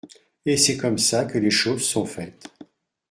[0.47, 2.49] Et c’est comme ça que les choses sont faites.